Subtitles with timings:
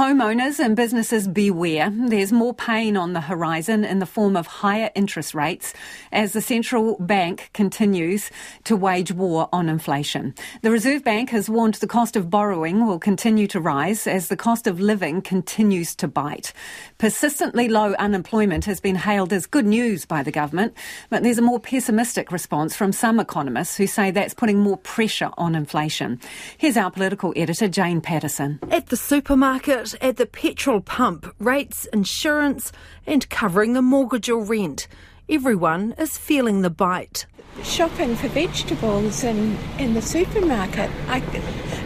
[0.00, 1.88] Homeowners and businesses beware.
[1.88, 5.72] There's more pain on the horizon in the form of higher interest rates
[6.10, 8.28] as the central bank continues
[8.64, 10.34] to wage war on inflation.
[10.62, 14.36] The Reserve Bank has warned the cost of borrowing will continue to rise as the
[14.36, 16.52] cost of living continues to bite.
[16.98, 20.74] Persistently low unemployment has been hailed as good news by the government,
[21.08, 25.30] but there's a more pessimistic response from some economists who say that's putting more pressure
[25.38, 26.18] on inflation.
[26.58, 28.58] Here's our political editor, Jane Patterson.
[28.72, 32.72] At the supermarket, at the petrol pump, rates, insurance,
[33.06, 34.88] and covering the mortgage or rent.
[35.28, 37.26] Everyone is feeling the bite.
[37.62, 41.18] Shopping for vegetables in, in the supermarket, I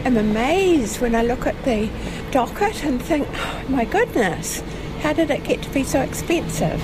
[0.05, 1.89] am amazed when I look at the
[2.31, 4.61] docket and think, oh, my goodness,
[5.01, 6.81] how did it get to be so expensive?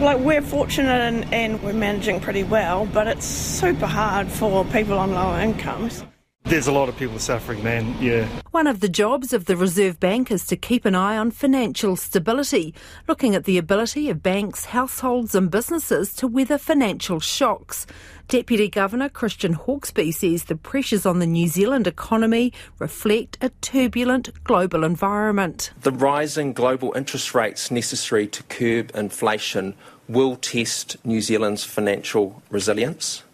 [0.00, 4.98] Like we're fortunate and, and we're managing pretty well, but it's super hard for people
[4.98, 6.04] on lower incomes.
[6.46, 8.28] There's a lot of people suffering, man, yeah.
[8.52, 11.96] One of the jobs of the Reserve Bank is to keep an eye on financial
[11.96, 12.72] stability,
[13.08, 17.84] looking at the ability of banks, households, and businesses to weather financial shocks.
[18.28, 24.30] Deputy Governor Christian Hawkesby says the pressures on the New Zealand economy reflect a turbulent
[24.44, 25.72] global environment.
[25.80, 29.74] The rising global interest rates necessary to curb inflation
[30.08, 33.24] will test New Zealand's financial resilience.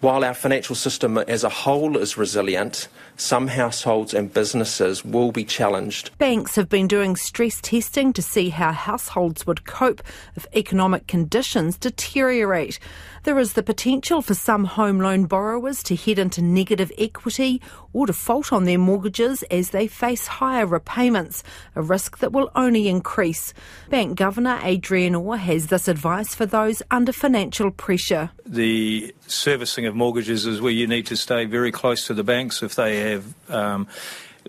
[0.00, 5.42] While our financial system as a whole is resilient, some households and businesses will be
[5.42, 6.16] challenged.
[6.18, 10.00] Banks have been doing stress testing to see how households would cope
[10.36, 12.78] if economic conditions deteriorate.
[13.24, 17.60] There is the potential for some home loan borrowers to head into negative equity
[17.92, 21.42] or default on their mortgages as they face higher repayments,
[21.74, 23.52] a risk that will only increase.
[23.90, 28.30] Bank Governor Adrian Orr has this advice for those under financial pressure.
[28.46, 32.62] The servicing of mortgages is where you need to stay very close to the banks
[32.62, 33.88] if they have um,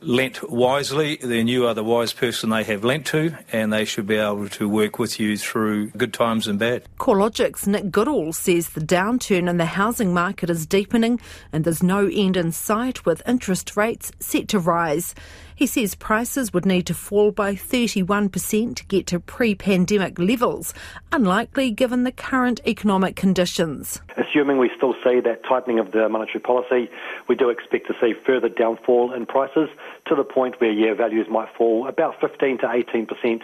[0.02, 4.08] lent wisely, then you are the wise person they have lent to, and they should
[4.08, 6.84] be able to work with you through good times and bad.
[6.98, 11.20] CoreLogic's Nick Goodall says the downturn in the housing market is deepening
[11.52, 15.16] and there's no end in sight with interest rates set to rise.
[15.60, 20.74] He says prices would need to fall by 31% to get to pre pandemic levels,
[21.12, 24.00] unlikely given the current economic conditions.
[24.16, 26.90] Assuming we still see that tightening of the monetary policy,
[27.28, 29.68] we do expect to see further downfall in prices
[30.08, 33.42] to the point where, year values might fall about 15 to 18%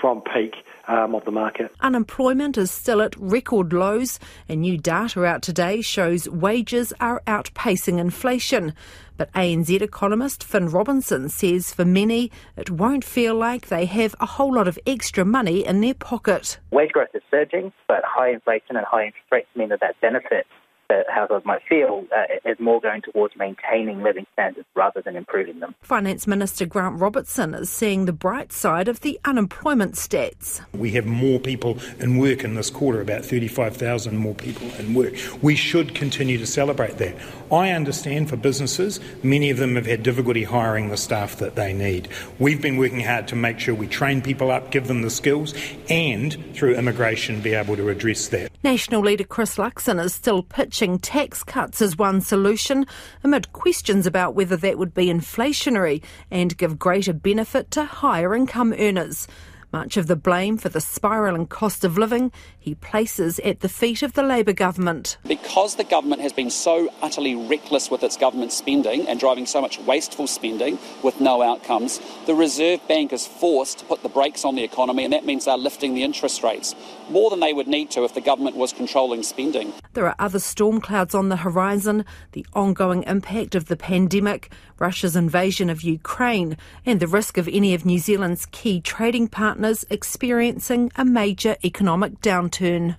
[0.00, 0.54] from peak
[0.86, 1.70] um, of the market.
[1.80, 7.98] Unemployment is still at record lows, and new data out today shows wages are outpacing
[7.98, 8.74] inflation.
[9.16, 14.26] But ANZ economist Finn Robinson says for many, it won't feel like they have a
[14.26, 16.58] whole lot of extra money in their pocket.
[16.70, 20.46] Wage growth is surging, but high inflation and high interest rates mean that that benefit
[20.88, 25.60] that households might feel uh, is more going towards maintaining living standards rather than improving
[25.60, 25.74] them.
[25.82, 30.62] Finance Minister Grant Robertson is seeing the bright side of the unemployment stats.
[30.72, 35.14] We have more people in work in this quarter, about 35,000 more people in work.
[35.42, 37.16] We should continue to celebrate that.
[37.52, 41.72] I understand for businesses, many of them have had difficulty hiring the staff that they
[41.72, 42.08] need.
[42.38, 45.54] We've been working hard to make sure we train people up, give them the skills,
[45.90, 48.50] and through immigration be able to address that.
[48.62, 52.86] National leader Chris Luxon is still pitching tax cuts as one solution
[53.24, 58.72] amid questions about whether that would be inflationary and give greater benefit to higher income
[58.78, 59.26] earners.
[59.72, 63.68] Much of the blame for the spiral spiralling cost of living he places at the
[63.68, 65.18] feet of the Labour government.
[65.26, 69.60] Because the government has been so utterly reckless with its government spending and driving so
[69.60, 74.44] much wasteful spending with no outcomes, the Reserve Bank is forced to put the brakes
[74.44, 76.74] on the economy, and that means they're lifting the interest rates
[77.10, 79.72] more than they would need to if the government was controlling spending.
[79.94, 85.16] There are other storm clouds on the horizon the ongoing impact of the pandemic, Russia's
[85.16, 86.56] invasion of Ukraine,
[86.86, 92.20] and the risk of any of New Zealand's key trading partners experiencing a major economic
[92.20, 92.96] downturn.